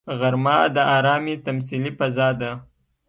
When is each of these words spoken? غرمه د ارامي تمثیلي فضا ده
غرمه 0.19 0.57
د 0.75 0.77
ارامي 0.97 1.35
تمثیلي 1.45 1.91
فضا 1.99 2.27
ده 2.39 2.51